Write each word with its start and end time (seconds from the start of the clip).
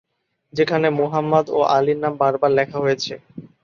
যেখানে 0.53 0.87
মুহাম্মাদ 0.99 1.45
এবং 1.49 1.65
আলীর 1.75 1.99
নাম 2.03 2.13
বারবার 2.21 2.51
লেখা 2.57 2.77
হয়েছে। 2.83 3.13